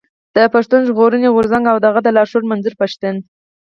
د 0.35 0.37
پښتون 0.53 0.81
ژغورني 0.87 1.27
غورځنګ 1.35 1.65
او 1.71 1.77
د 1.79 1.83
هغه 1.89 2.01
د 2.03 2.07
لارښود 2.15 2.49
منظور 2.51 2.73
پښتين. 2.81 3.15